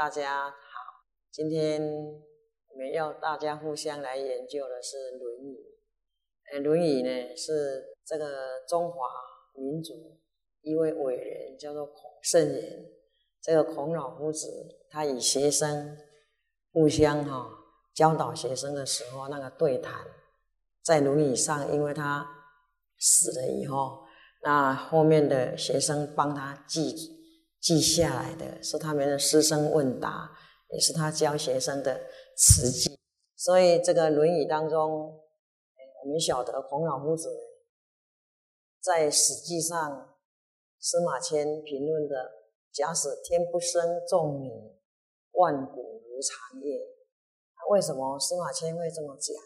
[0.00, 0.54] 大家好，
[1.30, 5.54] 今天我们要大家互相来研究的是《论语》。
[6.54, 8.96] 呃，《论语》呢是这个中华
[9.52, 10.18] 民族
[10.62, 12.86] 一位伟人，叫做孔圣人。
[13.42, 14.48] 这个孔老夫子，
[14.88, 15.98] 他与学生
[16.72, 17.50] 互相哈
[17.92, 20.06] 教导学生的时候，那个对谈，
[20.82, 22.26] 在《论语》上，因为他
[22.98, 24.06] 死了以后，
[24.42, 27.19] 那后面的学生帮他记。
[27.60, 30.30] 记下来的是他们的师生问答，
[30.70, 32.00] 也是他教学生的
[32.34, 32.98] 词记。
[33.36, 35.20] 所以这个《论语》当中，
[36.02, 37.28] 我们晓得孔老夫子
[38.80, 40.16] 在《史记》上，
[40.78, 42.32] 司马迁评论的
[42.72, 44.48] ：“假使天不生仲尼，
[45.32, 46.80] 万古如长夜。”
[47.70, 49.36] 为什么司马迁会这么讲？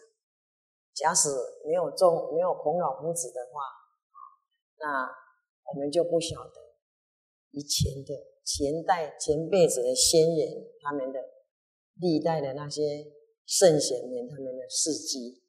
[0.93, 1.29] 假使
[1.65, 3.61] 没有仲没有孔老夫子的话，
[4.79, 5.05] 那
[5.65, 6.64] 我们就不晓得。
[7.55, 11.19] 以前的前代前辈子的先人，他们的
[12.01, 13.05] 历代的那些
[13.45, 15.41] 圣贤们，他们的事迹。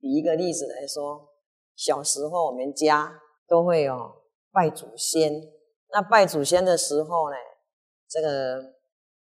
[0.00, 1.28] 举一个例子来说，
[1.74, 3.92] 小时候我们家都会有
[4.52, 5.32] 拜祖先。
[5.90, 7.36] 那拜祖先的时候呢，
[8.08, 8.74] 这个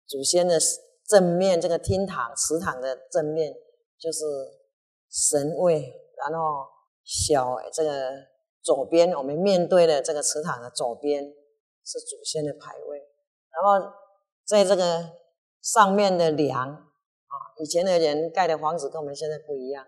[0.06, 0.60] 祖先的
[1.08, 3.54] 正面，这个厅堂祠堂的正面
[3.98, 4.26] 就是
[5.10, 6.66] 神位，然后
[7.06, 8.12] 小这个
[8.62, 11.34] 左边，我们面对的这个祠堂的左边。
[11.86, 12.98] 是祖先的牌位，
[13.52, 13.94] 然后
[14.44, 15.08] 在这个
[15.62, 19.86] 上面的梁啊，以前的人盖的房子跟我们现在不一样，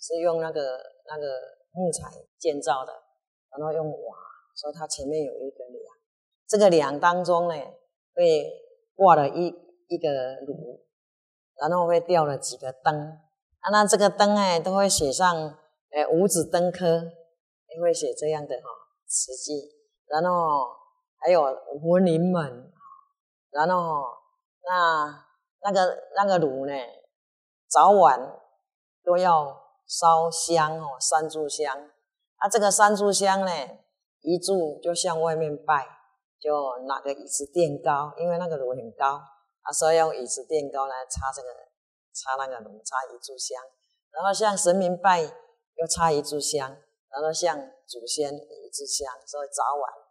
[0.00, 0.60] 是用那个
[1.06, 2.92] 那个木材建造的，
[3.56, 4.16] 然后用瓦，
[4.56, 5.94] 所以它前面有一个梁，
[6.48, 7.54] 这个梁当中呢
[8.16, 8.52] 会
[8.96, 9.46] 挂了一
[9.86, 10.84] 一个炉，
[11.60, 12.92] 然后会吊了几个灯，
[13.60, 15.56] 啊，那这个灯哎都会写上
[15.90, 17.04] 哎五子登科，
[17.68, 18.68] 也会写这样的哈
[19.06, 19.52] 词句，
[20.08, 20.75] 然后。
[21.18, 21.42] 还有
[21.82, 22.72] 文林们，
[23.50, 24.04] 然后
[24.62, 25.24] 那
[25.62, 26.72] 那个那个炉呢，
[27.68, 28.38] 早晚
[29.04, 31.90] 都要烧香哦，三炷香。
[32.36, 33.50] 啊，这个三炷香呢，
[34.20, 35.86] 一炷就向外面拜，
[36.38, 39.16] 就拿个椅子垫高，因为那个炉很高，
[39.62, 41.48] 啊，所以用椅子垫高来插这个
[42.12, 43.60] 插那个炉，插一炷香。
[44.10, 46.76] 然后向神明拜，又插一炷香，
[47.08, 50.05] 然后向祖先一炷香，所以早晚。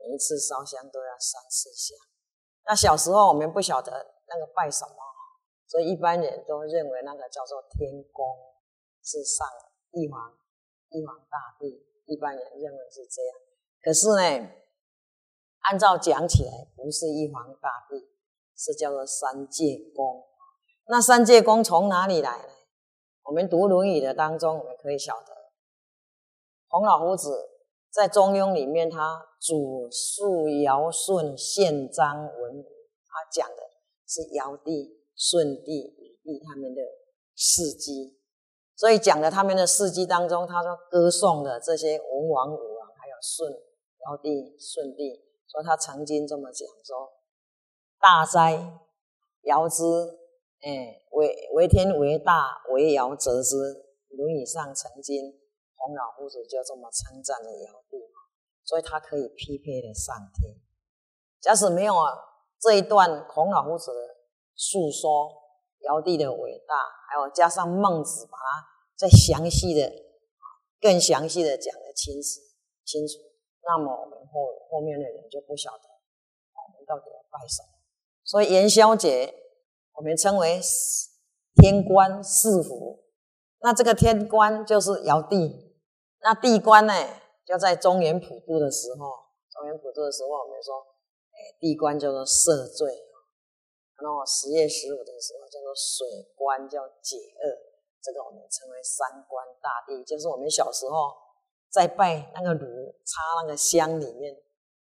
[0.00, 1.96] 每一次烧香都要三次香。
[2.64, 3.92] 那小时候我们不晓得
[4.28, 4.94] 那个拜什么，
[5.66, 8.36] 所以一般人都认为那个叫做天宫，
[9.02, 9.46] 是上
[9.92, 10.32] 玉皇、
[10.90, 11.86] 玉皇大帝。
[12.06, 13.36] 一般人认为是这样。
[13.82, 14.50] 可是呢，
[15.60, 18.10] 按照讲起来，不是玉皇大帝，
[18.56, 20.26] 是叫做三界宫。
[20.86, 22.48] 那三界宫从哪里来呢？
[23.22, 25.52] 我们读《论语》的当中，我们可以晓得，
[26.68, 27.59] 孔老夫子。
[27.90, 32.64] 在《中庸》里面，他主述尧舜宪章文武，
[33.04, 33.56] 他讲的
[34.06, 36.80] 是尧帝、舜帝、禹帝他们的
[37.34, 38.16] 事迹，
[38.76, 47.10] 所以讲的他们的事迹当中，他说歌颂的这些文王、武王，还有舜、尧帝、舜帝，说他曾经这么讲说
[48.00, 48.80] ：“大哉，
[49.42, 49.82] 尧之，
[50.60, 53.56] 哎，为为天为大，为尧则之。”
[54.16, 55.40] 《论语》上曾经。
[55.80, 57.96] 孔老夫子就这么称赞了尧帝，
[58.62, 60.54] 所以他可以匹配的上天。
[61.40, 62.12] 假使没有啊
[62.60, 64.16] 这一段孔老夫子的
[64.54, 65.32] 述说
[65.80, 66.74] 尧帝的伟大，
[67.08, 69.90] 还有加上孟子把它再详细的、
[70.78, 72.28] 更详细的讲得清楚
[72.84, 73.14] 清楚，
[73.62, 75.84] 那么我们后后面的人就不晓得
[76.52, 77.68] 我们到底要拜什么。
[78.22, 79.34] 所以元宵节
[79.94, 80.60] 我们称为
[81.54, 83.02] 天官赐福，
[83.60, 85.69] 那这个天官就是尧帝。
[86.22, 86.92] 那地官呢，
[87.46, 90.76] 就在中原普渡的时候，中原普渡的时候，我们说，
[91.32, 92.92] 哎，地官叫做赦罪，
[93.96, 97.56] 然后十月十五的时候叫做水官，叫解厄，
[98.02, 101.12] 这个我们称为三官大帝，就是我们小时候
[101.70, 104.34] 在拜那个炉插那个香里面，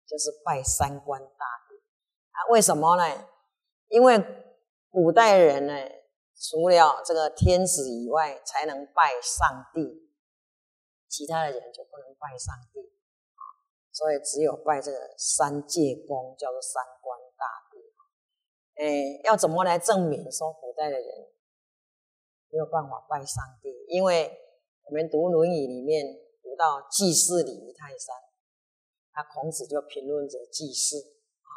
[0.07, 1.75] 就是拜三官大帝
[2.31, 2.49] 啊。
[2.49, 3.27] 为什么呢？
[3.89, 4.17] 因为
[4.89, 5.73] 古代人呢，
[6.35, 10.06] 除了这个天子以外，才能拜上帝。
[11.07, 12.79] 其他的人就不能拜上帝
[13.33, 13.41] 啊，
[13.91, 17.79] 所以只有拜这个三界公，叫做三官大帝。
[18.75, 21.31] 哎，要怎么来证明说古代的人
[22.49, 23.69] 没有办法拜上帝？
[23.87, 24.37] 因为
[24.83, 26.05] 我们读《论语》里面
[26.43, 28.15] 读到祭祀礼于泰山，
[29.15, 30.97] 那孔子就评论着祭祀
[31.41, 31.49] 啊，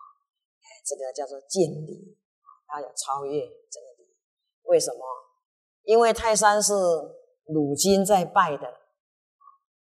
[0.84, 2.16] 这个叫做见礼，
[2.66, 4.16] 他有超越这个礼。
[4.62, 5.00] 为什么？
[5.82, 6.72] 因为泰山是
[7.46, 8.80] 鲁金在拜的。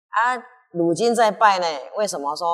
[0.09, 0.37] 啊，
[0.71, 1.65] 鲁今在拜呢？
[1.95, 2.45] 为什么说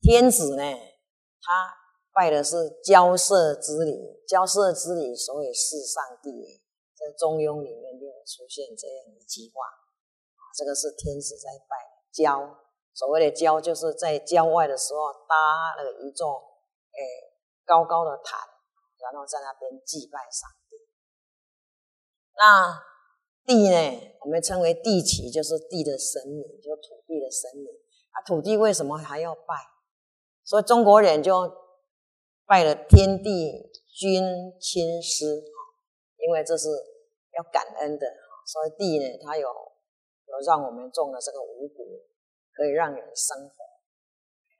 [0.00, 0.62] 天子呢？
[0.62, 1.74] 他
[2.12, 6.62] 拜的是交涉之礼，交涉之礼，所以是上帝。
[6.96, 9.66] 在《中庸》里面就出现这样一句话，
[10.54, 11.76] 这个是天子在拜
[12.12, 12.56] 交。
[12.94, 16.38] 所谓的郊，就是在郊外的时候搭了一座
[16.94, 17.02] 诶
[17.66, 18.38] 高高的坛，
[19.02, 20.76] 然后在那边祭拜上帝。
[22.38, 22.70] 那
[23.46, 27.66] 地呢，我们称为地旗，就是地的神明，就土地的神明。
[28.10, 29.54] 啊，土地为什么还要拜？
[30.44, 31.52] 所以中国人就
[32.46, 34.22] 拜了天地君
[34.60, 35.42] 亲师，
[36.18, 36.68] 因为这是
[37.36, 38.06] 要感恩的。
[38.46, 42.04] 所以地呢，它有有让我们种了这个五谷。
[42.56, 43.54] 可以让人生活，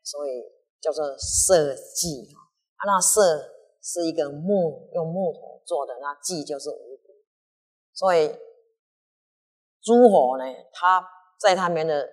[0.03, 0.43] 所以
[0.81, 2.83] 叫做社稷啊。
[2.85, 7.15] 那社是一个木，用木头做的，那稷就是五谷。
[7.93, 8.37] 所以
[9.85, 11.07] 诸侯呢，他
[11.39, 12.09] 在他们的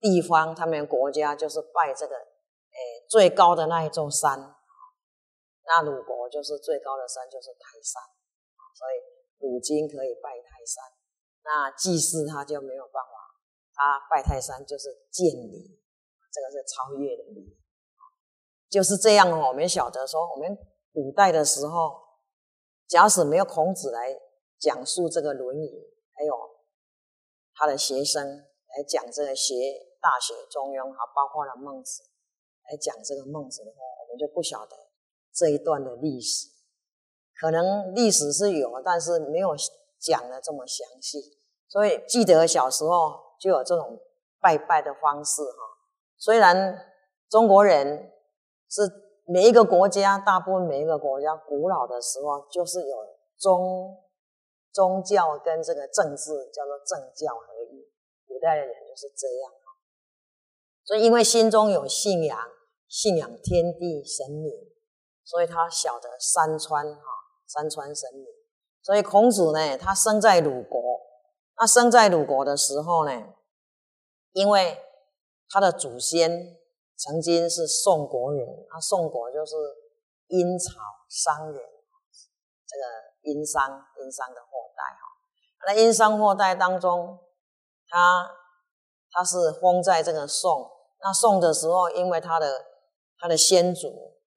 [0.00, 4.40] 地方，他们国家就是拜这个，诶，最高的那一座山。
[5.66, 8.02] 那鲁国就是最高的山，就是泰山。
[8.74, 10.82] 所以鲁金可以拜泰山，
[11.44, 13.10] 那祭祀他就没有办法。
[13.74, 15.80] 他拜泰山就是见礼，
[16.32, 17.58] 这个是超越的礼，
[18.70, 19.48] 就是这样哦。
[19.48, 20.56] 我们晓得说，我们
[20.92, 22.00] 古代的时候，
[22.86, 24.16] 假使没有孔子来
[24.58, 25.66] 讲述这个《论语》，
[26.16, 26.34] 还有
[27.54, 29.54] 他的学生来讲这个学
[30.00, 32.02] 《大学》《中庸》，还包括了孟子
[32.70, 34.76] 来讲这个孟子的话，我们就不晓得
[35.32, 36.48] 这一段的历史。
[37.40, 39.54] 可能历史是有，但是没有
[39.98, 41.18] 讲的这么详细。
[41.68, 43.22] 所以记得小时候。
[43.36, 44.00] 就有这种
[44.40, 45.58] 拜拜的方式哈。
[46.16, 46.78] 虽然
[47.28, 48.10] 中国人
[48.70, 48.80] 是
[49.26, 52.96] 每一个国家，大部分每一个国家古老的时候就是有
[53.36, 53.98] 宗
[54.74, 57.88] 宗教跟这个政治叫做政教合一。
[58.26, 59.68] 古代的人就是这样啊
[60.84, 62.36] 所以因为心中有信仰，
[62.88, 64.52] 信仰天地神明，
[65.24, 67.02] 所以他晓得山川哈，
[67.46, 68.26] 山川神明。
[68.82, 71.00] 所以孔子呢，他生在鲁国。
[71.56, 73.32] 那生在鲁国的时候呢，
[74.32, 74.76] 因为
[75.48, 76.58] 他的祖先
[76.96, 79.54] 曾经是宋国人，啊，宋国就是
[80.26, 80.72] 殷朝
[81.08, 81.62] 商人，
[82.66, 85.02] 这个殷商殷商的后代哈。
[85.66, 87.18] 那殷商后代当中，
[87.88, 88.30] 他
[89.10, 90.70] 他是封在这个宋。
[91.00, 92.64] 那宋的时候，因为他的
[93.18, 93.88] 他的先祖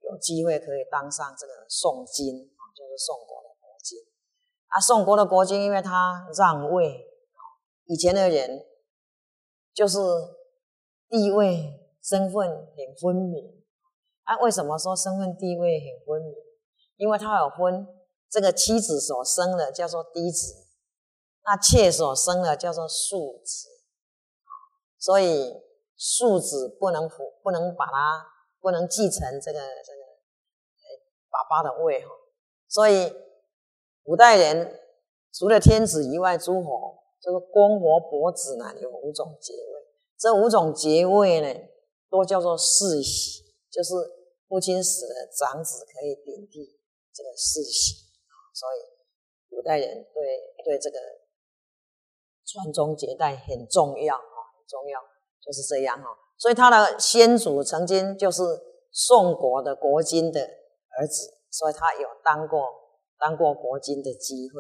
[0.02, 4.00] 有机会可以当上这个宋金，就是宋国的国君。
[4.68, 7.06] 啊，宋国的国君，因为他让位。
[7.86, 8.66] 以前的人
[9.74, 9.98] 就是
[11.08, 11.74] 地位、
[12.04, 13.64] 身份很分明。
[14.24, 16.36] 啊，为什么说身份地位很分明？
[16.98, 17.88] 因为他有分
[18.30, 20.68] 这个妻子所生的叫做嫡子，
[21.46, 23.70] 那妾所生的叫做庶子。
[24.98, 25.54] 所以
[25.96, 28.26] 庶子不能不不能把他
[28.60, 30.00] 不能继承这个这个
[31.30, 32.10] 爸爸的位哈。
[32.68, 33.14] 所以
[34.04, 34.80] 古代人
[35.32, 36.96] 除了天子以外，诸侯。
[37.20, 39.88] 这个公活伯子呢有五种爵位，
[40.20, 41.62] 这五种爵位呢
[42.12, 43.92] 都叫做世袭，就是
[44.48, 46.80] 父亲死了，长子可以顶替
[47.12, 48.07] 这个世袭。
[48.58, 48.80] 所以
[49.54, 50.98] 古代人对对这个
[52.42, 54.98] 传宗接代很重要啊，很重要，
[55.38, 56.10] 就是这样哈。
[56.38, 58.42] 所以他的先祖曾经就是
[58.90, 62.66] 宋国的国君的儿子，所以他有当过
[63.20, 64.58] 当过国君的机会。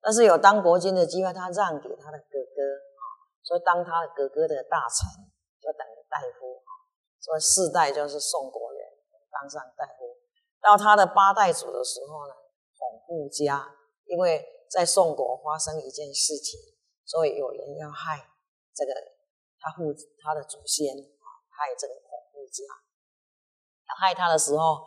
[0.00, 2.60] 但是有当国君的机会，他让给他的哥哥
[3.00, 3.02] 啊，
[3.42, 5.24] 所以当他哥哥的大臣
[5.58, 6.70] 就等于大夫啊，
[7.18, 8.80] 所以四代就是宋国人
[9.32, 10.16] 当上大夫。
[10.60, 12.34] 到他的八代祖的时候呢，
[12.78, 13.74] 孔富家，
[14.06, 16.58] 因为在宋国发生一件事情，
[17.04, 18.30] 所以有人要害
[18.74, 18.92] 这个
[19.58, 19.92] 他父
[20.22, 22.64] 他的祖先啊，害这个孔富家。
[24.00, 24.86] 害他的时候，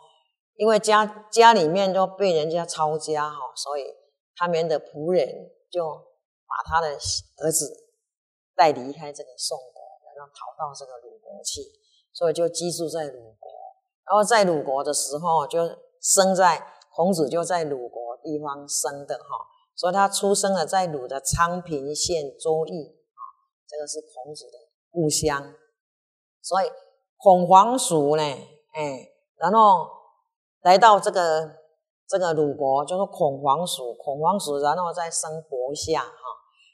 [0.54, 3.94] 因为家家里面都被人家抄家哈，所以。
[4.34, 5.28] 他们的仆人
[5.70, 5.94] 就
[6.48, 6.88] 把他的
[7.36, 7.92] 儿子
[8.56, 9.82] 带离开这个宋国，
[10.16, 11.60] 然后逃到这个鲁国去，
[12.14, 13.52] 所以就居住在鲁国。
[14.06, 15.60] 然后在鲁国的时候，就
[16.00, 23.20] 生在孔子就在鲁国地方生的哈，所以他出生了在鲁的昌平县周邑啊，
[23.66, 24.58] 这个是孔子的
[24.90, 25.54] 故乡。
[26.40, 26.66] 所以
[27.16, 29.88] 孔黄叔呢，哎，然后
[30.62, 31.60] 来到这个。
[32.08, 36.10] 这个鲁国就是孔黄叔，孔黄叔，然后再生伯夏，哈，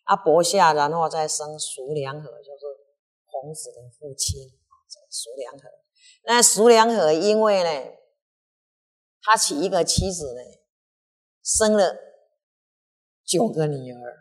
[0.06, 2.64] 啊伯夏，然后再生叔良和，就是
[3.24, 4.50] 孔子的父亲，
[5.08, 5.68] 叔良和。
[6.24, 7.92] 那叔良和因为呢，
[9.30, 10.40] 他娶一个妻子呢，
[11.44, 11.98] 生了
[13.26, 14.16] 九个女儿，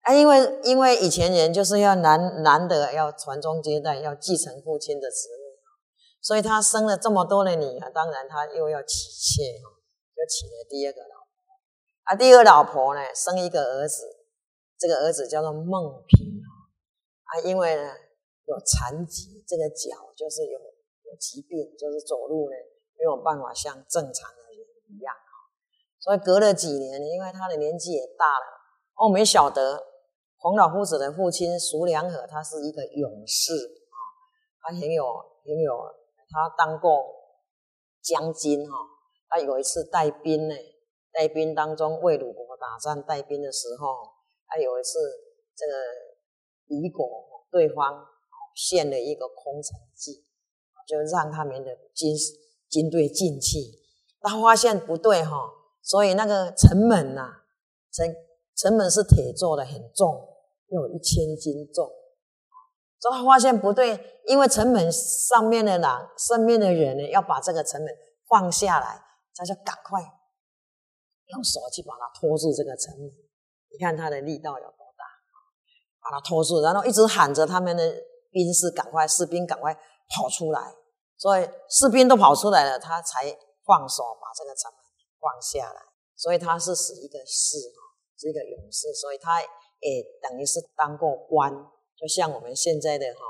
[0.00, 5.60] 啊，因为因为以前人就是要男男的要传宗接代，要继承父亲的职位，
[6.22, 9.68] 所以他生了这么多的女儿，当然他又要娶妾哈，
[10.16, 11.26] 就娶了第二个老婆。
[12.04, 14.04] 啊，第二个老婆呢，生一个儿子，
[14.78, 17.82] 这个儿子叫做孟平啊，因为呢
[18.46, 22.56] 有残疾，这个脚就是有有疾病，就是走路呢
[23.02, 25.12] 没有办法像正常的人一样
[25.98, 28.46] 所以隔了几年，因为他的年纪也大了，
[28.94, 29.82] 哦，没晓得
[30.38, 33.98] 孔老夫子的父亲苏良和，他是一个勇士啊，
[34.60, 35.04] 他很有
[35.44, 35.76] 很有，
[36.30, 37.04] 他当过
[38.00, 38.76] 将军哈，
[39.28, 40.54] 他有一次带兵呢。
[41.14, 44.14] 带兵当中为鲁国打仗，带兵的时候，
[44.46, 44.98] 他有一次
[45.54, 45.72] 这个
[46.66, 47.06] 敌国
[47.50, 48.06] 对方
[48.54, 50.24] 献了一个空城计，
[50.88, 52.16] 就让他们的军
[52.72, 53.58] 军队进去。
[54.22, 55.36] 他发现不对哈，
[55.82, 57.42] 所以那个城门呐，
[57.92, 58.06] 城
[58.56, 60.28] 城门是铁做的，很重，
[60.68, 61.86] 有一千斤重。
[62.98, 67.92] 所以他发现不对，因为城门上面的人，上面的人呢，要把这个城门
[68.28, 69.02] 放下来，
[69.34, 70.00] 他就赶快。
[71.26, 73.08] 用手去把它拖住这个城门，
[73.72, 75.04] 你看他的力道有多大，
[76.02, 77.82] 把它拖住，然后一直喊着他们的
[78.30, 80.74] 兵士赶快，士兵赶快跑出来，
[81.22, 83.30] 所以士兵都跑出来了，他才
[83.64, 84.80] 放手把这个城门
[85.20, 85.80] 放下来。
[86.16, 87.58] 所以他是是一个士，
[88.18, 91.52] 是一个勇士，所以他也等于是当过官，
[91.96, 93.20] 就像我们现在的哈，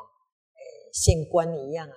[0.56, 1.94] 诶县官一样啊，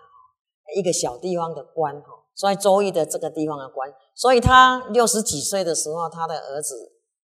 [0.75, 2.25] 一个小地方的官哈。
[2.35, 6.91] 所以周易的这个地方的官，所以他六十几岁的时候，他的儿子，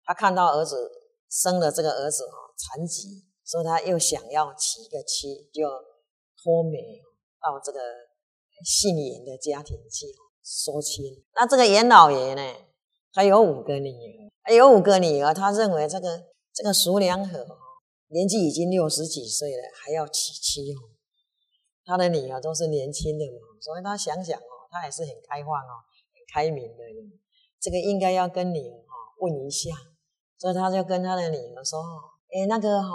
[0.04, 0.92] 他看到儿子
[1.30, 5.70] 生了这个儿子哈残疾，所以他又想要娶一个妻，就
[6.42, 7.00] 托媒
[7.40, 7.80] 到这个
[8.64, 10.08] 姓严的家庭去
[10.44, 11.04] 说亲。
[11.36, 12.42] 那这个严老爷呢，
[13.14, 13.92] 他有五个女
[14.44, 16.24] 儿，有五个女儿，他认为这个
[16.54, 17.46] 这个苏良和
[18.10, 20.80] 年纪已经六十几岁了，还要娶妻哦，
[21.86, 24.56] 他的女儿都是年轻的嘛，所以他想想哦。
[24.70, 25.80] 他还是很开放哦，
[26.14, 27.10] 很开明的人。
[27.58, 29.72] 这个应该要跟女儿哈问一下，
[30.38, 31.80] 所以他就跟他的女儿说
[32.36, 32.90] ：“哎，那个哈，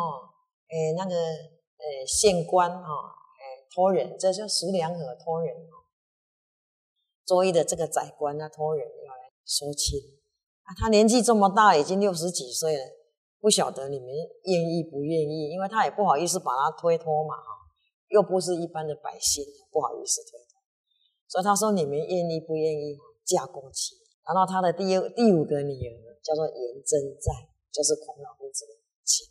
[0.68, 2.86] 哎，那个呃县官哈，
[3.74, 5.88] 托人，这就苏良和托人哦，
[7.24, 9.98] 周易的这个宰官啊托人要来说亲
[10.64, 10.74] 啊。
[10.78, 12.84] 他年纪这么大，已经六十几岁了，
[13.40, 14.08] 不晓得你们
[14.44, 15.50] 愿意不愿意？
[15.50, 17.44] 因为他也不好意思把他推脱嘛哈，
[18.08, 20.38] 又不是一般的百姓，不好意思推。”
[21.28, 23.96] 所以他说：“你们愿意不愿意嫁过去？”
[24.28, 24.84] 然后他的第
[25.16, 27.32] 第五个女儿叫做颜真在，
[27.72, 29.26] 就是孔老夫子的母亲。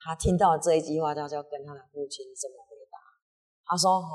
[0.00, 2.64] 他听到这一句话，他就跟他的父亲这么
[3.68, 4.08] ：“他说：‘哈，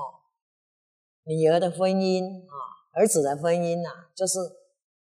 [1.23, 2.53] 女儿的婚姻啊，
[2.93, 4.39] 儿子的婚姻呐，就是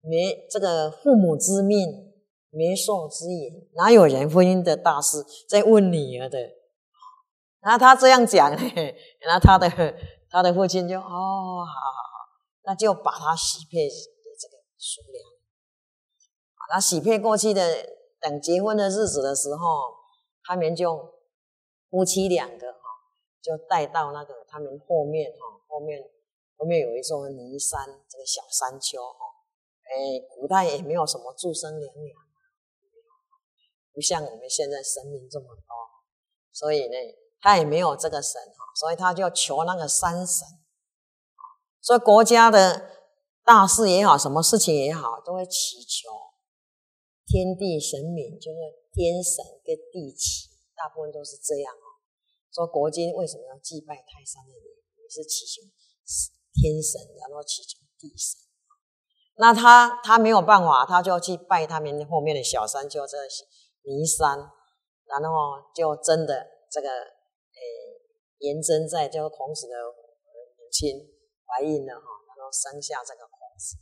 [0.01, 2.13] 没这个父母之命，
[2.49, 6.37] 媒妁之言，哪有人婚姻的大事在问女儿的？’
[7.61, 8.57] 然后他这样讲呢，
[9.21, 9.69] 然后他的。”
[10.33, 12.25] 他的父亲就哦，好好好，
[12.63, 13.89] 那就把他许配给
[14.39, 15.21] 这个苏良。
[16.73, 17.85] 那许配过去的，
[18.21, 19.93] 等结婚的日子的时候，
[20.45, 21.15] 他们就
[21.89, 22.67] 夫妻两个，
[23.41, 25.99] 就带到那个他们后面哈，后面
[26.57, 29.25] 后面有一座泥山，这个小山丘哈。
[29.83, 32.17] 哎，古代也没有什么祝生娘娘，
[33.93, 35.75] 不像我们现在神明这么多，
[36.51, 36.95] 所以呢，
[37.41, 38.71] 他也没有这个神哈。
[38.73, 40.47] 所以他就求那个山神，
[41.81, 42.89] 所以国家的
[43.43, 46.09] 大事也好，什么事情也好，都会祈求
[47.27, 48.57] 天地神明，就是
[48.93, 51.73] 天神跟地气，大部分都是这样。
[52.53, 54.65] 说国君为什么要祭拜泰山的人，
[54.97, 55.61] 也是祈求
[56.53, 58.39] 天神，然后祈求地神。
[59.37, 63.17] 那他他没有办法，他就去拜他们后面的小山，叫这
[63.83, 64.37] 弥山，
[65.05, 66.87] 然后就真的这个。
[68.41, 69.75] 颜真在就孔子的
[70.57, 70.97] 母亲
[71.45, 73.77] 怀孕了哈，然后生下这个孔子，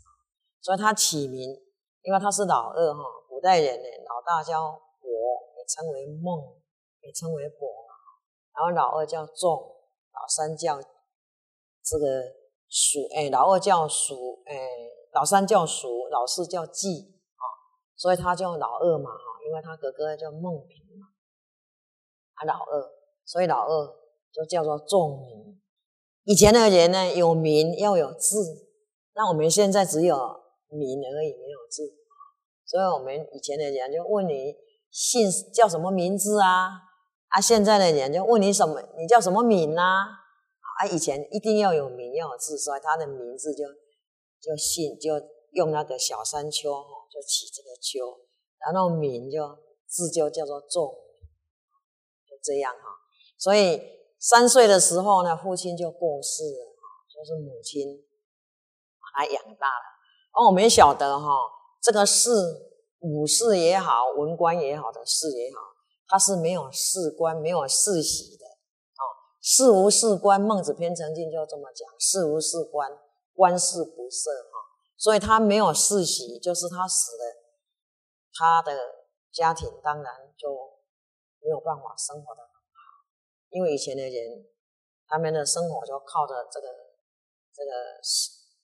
[0.59, 1.55] 所以他起名，
[2.01, 2.99] 因为他是老二哈，
[3.29, 5.07] 古代人呢，老大叫伯，
[5.55, 6.59] 也称为孟，
[6.99, 7.71] 也称为伯，
[8.53, 9.51] 然后老二叫仲，
[10.13, 10.79] 老三叫
[11.83, 12.23] 这个
[12.67, 14.55] 叔，哎，老二叫叔，哎，
[15.13, 17.43] 老三叫叔，老四叫季啊，
[17.95, 21.07] 所以他叫老二嘛哈，因为他哥哥叫孟平嘛，
[22.35, 22.91] 他老二，
[23.25, 23.99] 所以老二。
[24.31, 25.59] 就叫做仲名。
[26.23, 28.69] 以前的人呢，有名要有字，
[29.15, 30.15] 那我们现在只有
[30.67, 31.97] 名而已，没有字。
[32.63, 34.53] 所以我们以前的人就问你
[34.91, 36.69] 姓叫什么名字啊？
[37.29, 40.03] 啊，现在的人就问你什么，你叫什么名啊？
[40.79, 43.65] 啊，以前一定要有名要有字，所以他的名字就
[44.39, 45.13] 就姓就
[45.51, 48.19] 用那个小山丘哈，就起这个丘，
[48.59, 49.57] 然后名就
[49.87, 50.93] 字就叫做重，
[52.27, 52.79] 就这样哈，
[53.37, 53.97] 所以。
[54.21, 56.75] 三岁的时候呢，父亲就过世了，
[57.07, 58.03] 就是母亲
[58.99, 59.85] 把他养大了。
[60.33, 61.25] 而我们也晓得哈，
[61.81, 62.29] 这个士
[62.99, 65.61] 武士也好，文官也好的士也好，
[66.09, 68.45] 他是没有士官，没有世袭的。
[68.45, 69.01] 哦，
[69.39, 72.91] 士无士官，孟子篇曾经就这么讲：士无士官，
[73.33, 74.27] 官事不赦。
[74.51, 74.57] 哈，
[74.97, 77.35] 所以他没有世袭，就是他死了，
[78.33, 80.49] 他的家庭当然就
[81.39, 83.05] 没有办法生活的很好，
[83.51, 84.49] 因为以前的人。
[85.11, 86.67] 他们的生活就靠着这个
[87.51, 87.71] 这个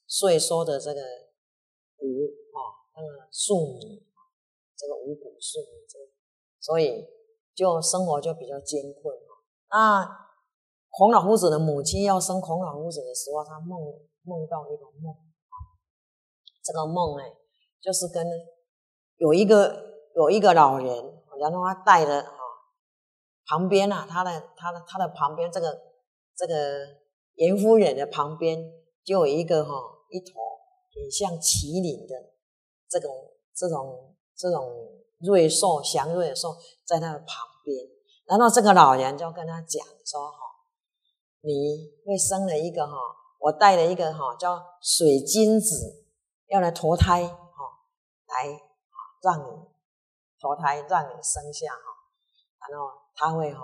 [0.08, 1.02] 税收的这个
[1.98, 2.06] 谷
[2.54, 2.60] 啊，
[2.96, 4.06] 那个粟米，
[4.78, 5.98] 这个五谷粟米，这
[6.60, 7.04] 所以
[7.55, 9.15] 就生活就比较艰困
[9.71, 10.05] 那
[10.91, 13.79] 孔老夫子的母亲要生孔老夫子的时候，他梦
[14.24, 15.15] 梦到一个梦，
[16.63, 17.24] 这个梦呢，
[17.81, 18.25] 就是跟
[19.17, 19.83] 有一个
[20.15, 20.88] 有一个老人，
[21.39, 22.38] 然后他带着啊
[23.47, 25.81] 旁边啊，他的他的他的旁边这个。
[26.38, 26.53] 这个
[27.35, 28.59] 严夫人的旁边
[29.05, 29.71] 就有一个哈
[30.09, 30.33] 一头
[30.93, 32.13] 很像麒麟的
[32.89, 33.09] 这种
[33.55, 34.59] 这种这种
[35.19, 36.55] 瑞兽祥瑞的兽
[36.86, 37.88] 在他的旁边，
[38.25, 40.38] 然后这个老人就跟他讲说哈，
[41.41, 42.93] 你会生了一个哈，
[43.39, 46.05] 我带了一个哈叫水晶子
[46.48, 47.34] 要来投胎哈，
[48.27, 48.62] 来
[49.22, 49.65] 让你
[50.39, 53.62] 投胎让你生下哈，然后他会哈，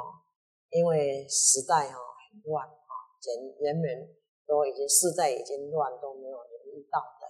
[0.70, 2.41] 因为时代哈很。
[2.46, 2.74] 乱哈！
[3.22, 4.15] 人人们
[4.48, 7.27] 都已经世代已经乱，都没有留意到的。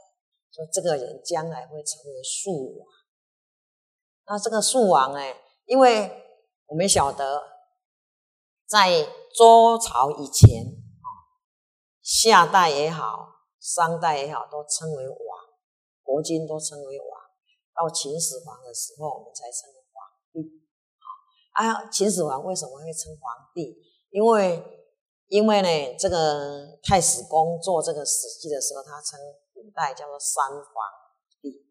[0.52, 2.88] 说这个人将来会成为树王。
[4.32, 5.20] 那这个树王呢？
[5.66, 6.10] 因为
[6.68, 7.44] 我们晓得，
[8.66, 9.04] 在
[9.38, 11.08] 周朝以前啊，
[12.02, 13.28] 夏代也好，
[13.60, 15.20] 商代也好，都称为王，
[16.02, 17.22] 国君都称为王。
[17.76, 20.64] 到秦始皇的时候，我们才称皇帝。
[21.52, 23.76] 啊，秦始皇为什么会称皇帝？
[24.12, 24.64] 因为
[25.28, 29.20] 因为呢，这个太史公做这个《史记》的时候，他称
[29.54, 30.72] 古代叫做三皇
[31.42, 31.68] 帝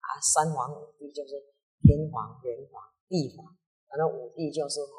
[0.00, 1.52] 啊，三皇五帝就是
[1.84, 3.54] 天皇、元皇、地皇，
[3.94, 4.96] 然后五帝就是哈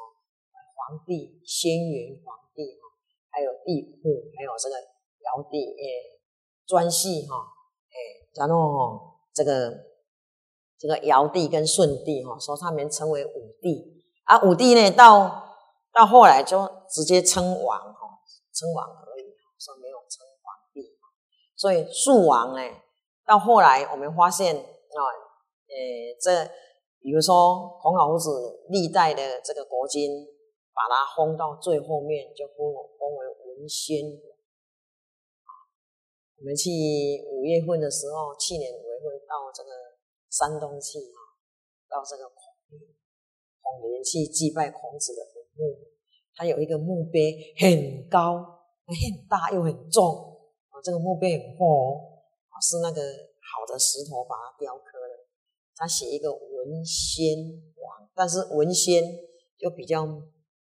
[0.74, 2.86] 皇帝、轩辕皇帝哈，
[3.28, 4.76] 还有帝喾，还有这个
[5.26, 6.22] 尧帝诶，
[6.64, 7.36] 专系哈
[7.90, 9.84] 诶，然后哈这个
[10.78, 15.42] 这个尧帝跟舜帝哈，说他们称为五帝啊，五帝呢到。
[15.96, 18.20] 到后来就直接称王哈，
[18.52, 20.94] 称王而已，说没有称皇帝。
[21.56, 22.60] 所以树王呢，
[23.24, 25.00] 到后来我们发现啊，
[25.68, 26.44] 诶，这
[27.06, 30.26] 比如说孔老夫子历代的这个国君，
[30.74, 32.66] 把他封到最后面，就封
[32.98, 34.02] 封为文宣
[36.34, 36.66] 我们去
[37.30, 39.70] 五月份的时候，去年五月份到这个
[40.34, 41.38] 山东去啊，
[41.86, 42.42] 到这个孔
[43.62, 45.46] 孔林去祭拜孔子的坟。
[45.54, 45.78] 墓，
[46.34, 48.34] 他有一个墓碑，很高，
[48.82, 50.02] 很大又很重
[50.74, 50.82] 啊。
[50.82, 52.18] 这个墓碑很厚，
[52.60, 55.22] 是那个好的石头把它雕刻的。
[55.78, 56.32] 他写一个
[56.68, 57.36] 文仙
[57.76, 59.02] 王，但是文仙
[59.58, 60.06] 就比较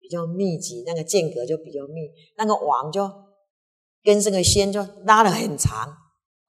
[0.01, 3.11] 比较密集，那个间隔就比较密，那个王就
[4.03, 5.97] 跟这个仙就拉的很长，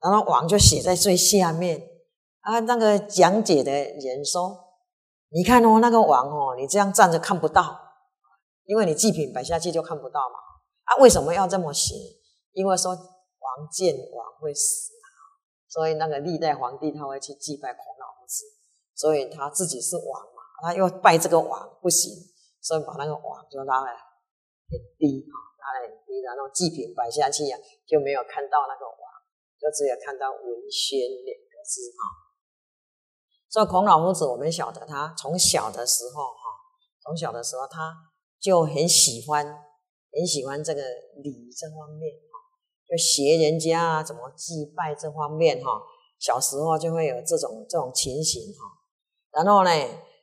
[0.00, 1.82] 然后王就写在最下面
[2.40, 2.60] 啊。
[2.60, 4.58] 那个讲解的人说
[5.30, 7.86] ：“你看哦，那个王哦，你这样站着看不到。”
[8.66, 10.36] 因为你祭品摆下去就看不到嘛，
[10.84, 11.94] 啊，为什么要这么写？
[12.52, 14.92] 因为说王见王会死，
[15.68, 18.44] 所以那个历代皇帝他会去祭拜孔老夫子，
[18.98, 22.10] 所以他自己是王嘛，他又拜这个王不行，
[22.60, 27.56] 所以把那个王就拉来很低啊，拉来很低，然后祭品摆下去呀，
[27.86, 29.02] 就没有看到那个王，
[29.56, 32.02] 就只有看到文宣两个字啊。
[33.48, 36.42] 所以孔老夫子我们晓得他从小的时候哈，
[37.00, 38.04] 从小的时候他。
[38.40, 40.80] 就很喜欢，很喜欢这个
[41.24, 42.38] 礼这方面哈，
[42.86, 45.82] 就学人家怎么祭拜这方面哈。
[46.20, 48.77] 小时候就会有这种这种情形哈，
[49.44, 49.70] 然后呢，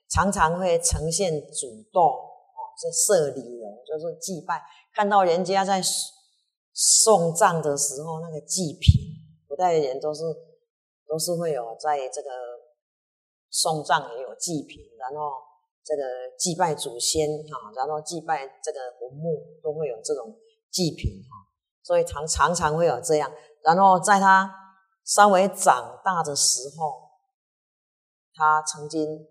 [0.10, 4.62] 常常会呈现主动哦，是设礼容，就是祭拜。
[4.94, 5.82] 看到人家在
[6.74, 8.94] 送葬的时候，那个祭品，
[9.48, 10.24] 古代的人都是
[11.08, 12.30] 都是会有在这个
[13.50, 15.46] 送葬也有祭品，然后。
[15.88, 16.02] 这个
[16.36, 20.36] 祭拜祖先哈，然后祭拜这个坟墓都会有这种
[20.72, 21.30] 祭品哈，
[21.84, 23.32] 所以常常常会有这样。
[23.62, 24.52] 然后在他
[25.06, 27.05] 稍微长大的时候，
[28.36, 29.26] 他曾经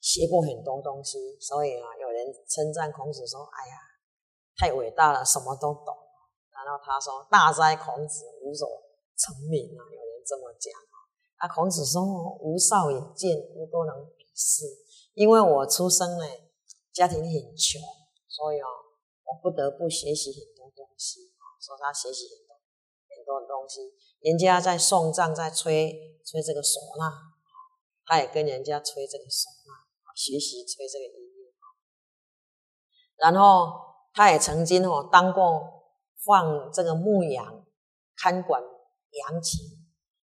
[0.00, 3.74] 学过很多东西，所以啊，有人称赞孔子说：“哎呀，
[4.56, 5.96] 太伟大了，什么都懂。”
[6.52, 8.68] 然后他说：“大哉孔子，无所
[9.16, 10.72] 成名啊！”有人这么讲
[11.40, 11.48] 啊。
[11.48, 12.02] 孔子说
[12.40, 14.64] ：“吾少也见，吾多能比视。”
[15.14, 16.24] 因为我出生呢，
[16.92, 17.80] 家庭很穷，
[18.28, 18.68] 所以哦，
[19.24, 21.32] 我不得不学习很多东西。
[21.64, 22.56] 说他学习很多，
[23.16, 23.80] 很多东西。
[24.20, 27.33] 人家在送葬，在吹吹这个唢呐，
[28.04, 29.72] 他也跟人家吹这个唢呐，
[30.14, 31.52] 学习吹这个音乐。
[33.16, 33.72] 然后
[34.12, 35.84] 他也曾经哦当过
[36.24, 37.64] 放这个牧羊、
[38.16, 39.60] 看管羊群、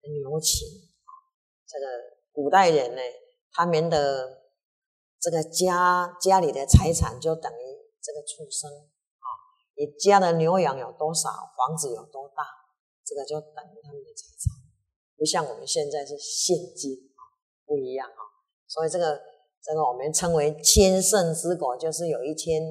[0.01, 0.67] 牛群。
[1.67, 1.85] 这个
[2.31, 3.01] 古代人呢，
[3.51, 4.49] 他们的
[5.19, 7.65] 这个家家里的财产就等于
[8.01, 9.27] 这个畜生啊。
[9.75, 12.43] 你家的牛羊有多少，房子有多大，
[13.03, 14.53] 这个就等于他们的财产。
[15.17, 17.14] 不像我们现在是现金
[17.65, 18.21] 不一样啊。
[18.67, 19.21] 所以这个
[19.61, 22.61] 这个我们称为千乘之国，就是有一千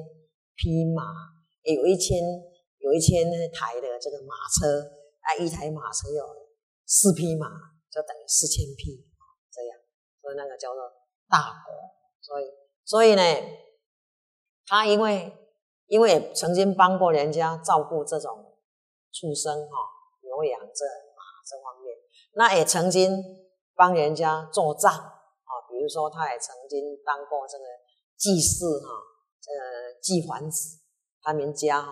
[0.55, 1.03] 匹马，
[1.63, 2.17] 有一千
[2.79, 4.81] 有一千台的这个马车
[5.21, 6.25] 啊，一台马车有
[6.85, 7.47] 四匹马，
[7.91, 9.05] 就等于四千匹
[9.51, 9.77] 这样。
[10.21, 10.81] 所以那个叫做
[11.29, 11.73] 大国。
[12.21, 12.45] 所以，
[12.83, 13.21] 所以呢，
[14.65, 15.31] 他因为
[15.85, 18.57] 因为曾经帮过人家照顾这种
[19.11, 19.77] 畜生哈，
[20.23, 21.95] 牛羊这马这方面，
[22.33, 23.23] 那也曾经
[23.75, 25.51] 帮人家做账啊。
[25.69, 27.63] 比如说，他也曾经当过这个
[28.17, 28.87] 祭祀哈，
[29.41, 30.79] 这个祭环子，
[31.21, 31.91] 他们家哈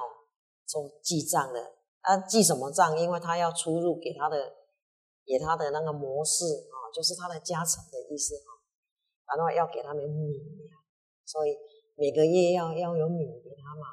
[0.66, 1.74] 做记账的。
[2.02, 3.00] 啊，记什么账？
[3.00, 4.54] 因为他要出入给他的
[5.26, 9.36] 给他的那个模式啊，就是他的家产的意思哈。
[9.36, 10.36] 然后要给他们米，
[11.24, 11.56] 所以
[11.96, 13.88] 每个月要要有米给他嘛，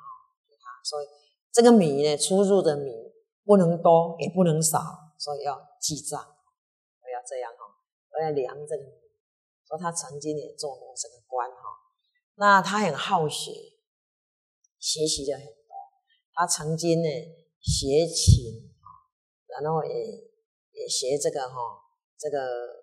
[0.48, 0.82] 给他。
[0.82, 1.06] 所以
[1.52, 2.90] 这个米呢，出入的米
[3.44, 4.80] 不能多也不能少，
[5.16, 7.52] 所以要记账，要这样，
[8.12, 8.84] 我要量这个。
[9.66, 11.56] 说他曾经也做过这个官哈，
[12.34, 13.52] 那他很好学，
[14.78, 15.52] 学习的很多。
[16.34, 17.08] 他曾经呢
[17.60, 18.70] 学琴
[19.46, 19.94] 然后也
[20.72, 21.54] 也学这个哈，
[22.18, 22.80] 这个。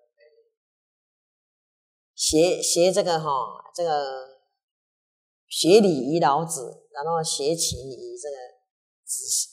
[2.18, 3.30] 学学这个哈，
[3.72, 4.40] 这个
[5.46, 8.36] 学礼于老子，然后学琴于这个，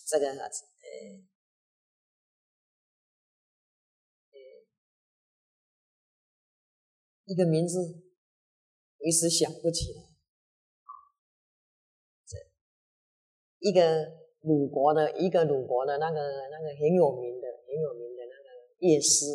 [0.07, 0.49] 这个呃
[7.25, 8.03] 一个名字
[8.99, 10.01] 一时想不起来。
[12.25, 12.37] 这
[13.59, 19.25] 一个鲁国的一个鲁国的那个那个很有名的很有名的那个乐师，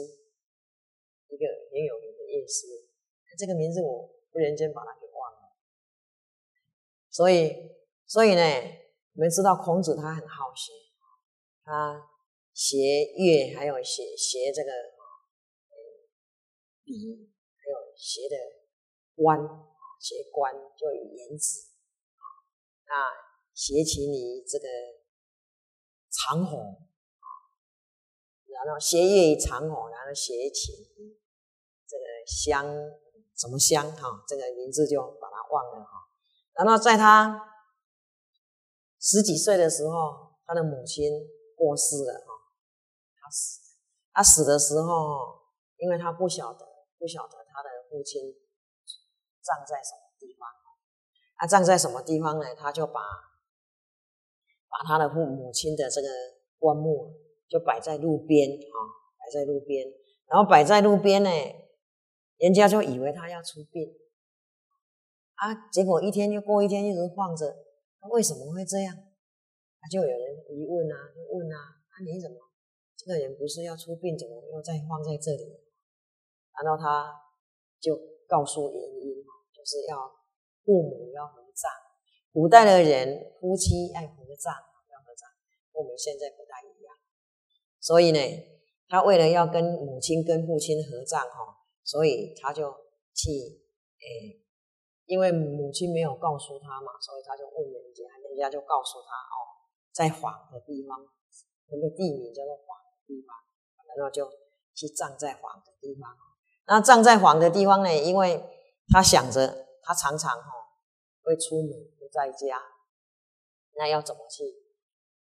[1.29, 2.66] 一个很有名的乐师。
[3.38, 5.57] 这个名字我忽然间把它给忘了，
[7.09, 7.57] 所以
[8.07, 8.42] 所以呢，
[9.14, 10.72] 我们知道孔子他很好学，
[11.64, 12.07] 他
[12.53, 12.76] 学
[13.16, 14.70] 乐，还有学学这个
[16.85, 17.31] 礼，
[18.01, 18.37] 学的
[19.15, 19.39] 官，
[20.01, 21.69] 学官就有言辞
[22.87, 22.97] 啊，
[23.53, 24.67] 学起你这个
[26.09, 26.89] 长虹，
[28.49, 30.75] 然后学一长虹，然后学琴
[31.87, 32.67] 这个香。
[33.37, 34.23] 什么香哈？
[34.29, 35.93] 这个名字就把它忘了哈。
[36.53, 37.41] 然后在他
[39.01, 41.11] 十几岁的时候，他的母亲
[41.57, 42.35] 过世了哈。
[43.19, 43.61] 他死，
[44.13, 45.41] 他死的时候，
[45.79, 47.39] 因为他不晓得，不晓得
[47.90, 48.22] 父亲
[49.42, 50.48] 葬在什么地方。
[51.37, 52.55] 他葬在什么地方呢？
[52.55, 53.00] 他就把
[54.68, 56.09] 把他的父母亲的这个
[56.59, 57.12] 棺木
[57.48, 58.79] 就摆在路边啊，
[59.18, 59.87] 摆在路边，
[60.26, 61.31] 然后摆在路边呢。
[62.37, 63.92] 人家就以为他要出殡
[65.35, 67.55] 啊，结果一天又过一天，一直放着，
[68.00, 68.96] 那为什么会这样？
[68.96, 72.37] 他就有人疑问啊，就问啊，啊你怎么
[72.96, 75.61] 这个人不是要出殡，怎么又再放在这里？
[76.62, 77.12] 然后他
[77.81, 80.12] 就告诉原因，就是要
[80.64, 81.71] 父母要合葬。
[82.33, 84.55] 古代的人夫妻爱合葬，
[84.93, 85.27] 要合葬，
[85.73, 86.95] 我们现在不太一样。
[87.81, 88.21] 所以呢，
[88.88, 91.57] 他为了要跟母亲跟父亲合葬，哈。
[91.83, 92.71] 所以他就
[93.14, 93.33] 去，
[93.99, 94.38] 诶，
[95.07, 99.35] 因为母亲没有告诉他嘛，所以他就问人家，人家就告诉他哦，
[99.90, 101.03] 在黄的地方，
[101.66, 103.35] 那个地名叫做黄的地方，
[103.97, 104.31] 然后就
[104.73, 106.14] 去葬在黄的地方。
[106.71, 108.39] 那葬在黄的地方呢，因为
[108.95, 110.47] 他想着他常常哈
[111.25, 112.63] 会出门不在家，
[113.75, 114.45] 那要怎么去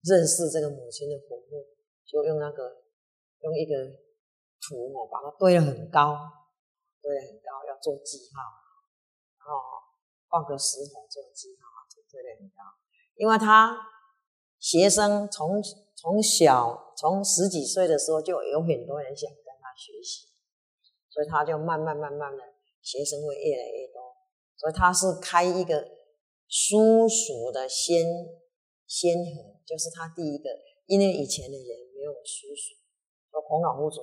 [0.03, 1.65] 认识这个母亲的坟墓？
[2.05, 2.85] 就用那个
[3.41, 3.97] 用一个
[4.61, 6.15] 土哦，把它堆得很高。
[7.01, 8.43] 堆得很高，要做记号，
[9.39, 9.57] 然后
[10.29, 12.61] 放个石头做记号，堆得很高。
[13.15, 13.75] 因为他
[14.59, 15.63] 学生从
[15.95, 20.28] 从小从十几岁的时候就有很多人想跟他学习，
[21.19, 22.41] 所以他就慢慢慢慢的
[22.81, 23.99] 学生会越来越多。
[24.55, 25.83] 所以他是开一个
[26.47, 27.99] 叔叔的先
[28.87, 30.49] 先河，就是他第一个，
[30.85, 32.79] 因为以前的人没有叔叔，
[33.29, 33.99] 说孔老夫子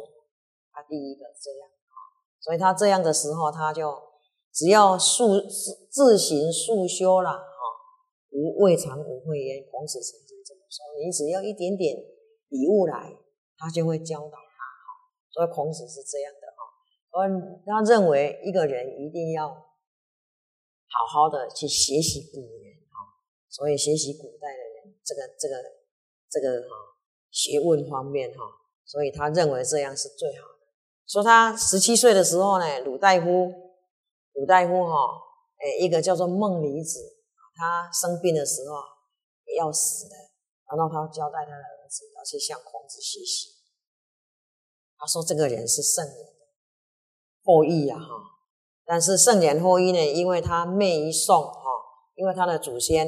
[0.71, 1.97] 他第一个这样啊。
[2.39, 3.97] 所以他这样的时候，他就
[4.53, 7.61] 只要速自自行速修了，哈，
[8.29, 9.65] 无未尝无会焉。
[9.71, 11.97] 孔子曾经这么说：你只要一点点
[12.49, 13.17] 礼物来，
[13.57, 14.87] 他就会教导他哈。
[15.33, 16.46] 所以孔子是这样的
[17.17, 17.33] 而
[17.65, 25.55] 他认为一个人一定要好好的去学习古人哈，所以学习古代的人这个这个
[26.29, 26.77] 这个哈
[27.31, 28.45] 学问方面哈，
[28.85, 30.67] 所以他认为这样是最好的。
[31.07, 33.51] 说他十七岁的时候呢，鲁大夫
[34.35, 34.95] 鲁大夫哈，
[35.57, 37.01] 哎，一个叫做孟离子，
[37.55, 38.77] 他生病的时候
[39.57, 40.15] 要死了，
[40.69, 43.57] 然后他交代他的儿子要去向孔子学习。
[44.99, 46.36] 他说这个人是圣人
[47.47, 48.05] 后裔呀哈，
[48.85, 51.63] 但是圣人后裔呢，因为他灭于宋哈，
[52.17, 53.07] 因为他的祖先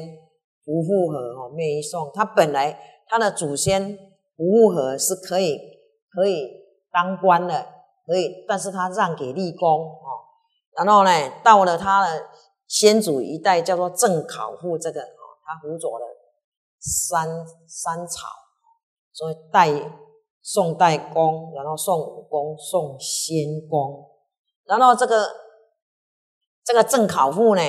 [0.65, 3.95] 不复合哈，灭于宋，他本来他的祖先
[4.35, 5.59] 不复合是可以
[6.09, 6.49] 可以
[6.91, 7.77] 当官的。
[8.05, 10.25] 可以，但是他让给立功哦，
[10.75, 11.11] 然后呢，
[11.43, 12.25] 到了他的
[12.67, 16.05] 先祖一代，叫做郑考父这个哦，他辅佐了
[16.79, 17.27] 三
[17.67, 18.25] 三朝，
[19.13, 19.69] 所以代
[20.41, 24.08] 宋代公，然后宋武公，宋先公，
[24.77, 25.27] 然后这个
[26.63, 27.61] 这个郑考父呢，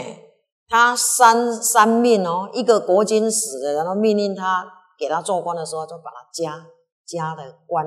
[0.69, 4.67] 他三三命哦，一个国君死了，然后命令他
[4.99, 6.67] 给他做官的时候，就把他加
[7.07, 7.85] 加的官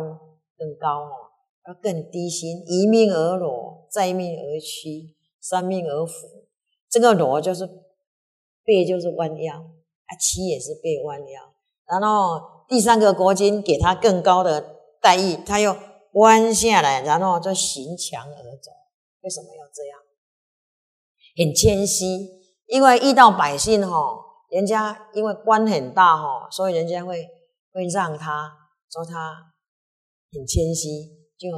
[0.57, 1.11] 更高哦。
[1.65, 6.27] 要更低心，一命而裸，再命而屈，三命而伏。
[6.89, 7.65] 这个裸就是
[8.65, 11.41] 背，就是弯腰啊，屈也是背弯腰。
[11.87, 15.73] 然后第三个国君给他更高的待遇，他又
[16.15, 18.71] 弯下来，然后就行墙而走。
[19.23, 19.99] 为什么要这样？
[21.35, 22.05] 很谦虚，
[22.67, 24.19] 因为遇到百姓哈，
[24.51, 27.25] 人家因为官很大哈，所以人家会
[27.73, 28.51] 会让他
[28.91, 29.51] 说他
[30.31, 31.23] 很谦虚。
[31.35, 31.49] 就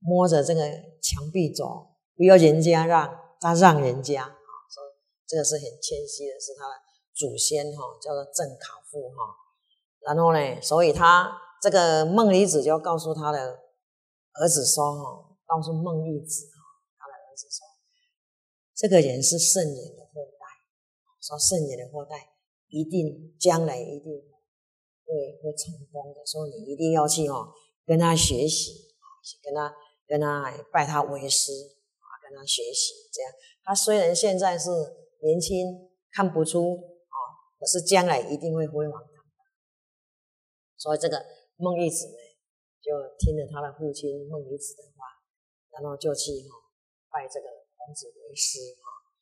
[0.00, 0.60] 摸着这个
[1.00, 3.08] 墙壁走，不要人家让，
[3.40, 4.28] 他让人家啊，
[4.68, 4.88] 所以
[5.26, 6.74] 这个是很谦虚的，是他的
[7.14, 9.16] 祖先哈，叫做郑考父哈。
[10.00, 11.32] 然后呢，所以他
[11.62, 13.58] 这个孟离子就告诉他的
[14.34, 16.46] 儿子说哈，告诉孟玉子
[17.38, 17.66] 说，
[18.74, 20.46] 这个人是圣人的后代，
[21.20, 22.32] 说圣人的后代
[22.68, 24.12] 一定将来一定
[25.04, 27.52] 会会成功的，说你一定要去哦
[27.84, 28.84] 跟他学习。
[29.42, 29.74] 跟他
[30.06, 31.50] 跟他拜他为师
[31.98, 33.32] 啊，跟他学习，这样
[33.64, 34.70] 他虽然现在是
[35.20, 36.76] 年轻，看不出
[37.10, 37.16] 啊，
[37.58, 39.08] 可是将来一定会辉煌的。
[40.76, 42.14] 所以这个孟玉子呢，
[42.80, 45.02] 就听了他的父亲孟离子的话，
[45.72, 46.30] 然后就去
[47.16, 47.48] 拜这个
[47.78, 48.58] 孔子为师。